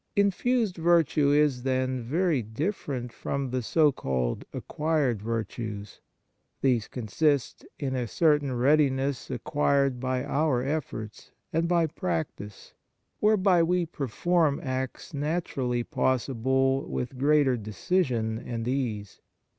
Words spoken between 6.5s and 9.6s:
These consist in a certain readiness ac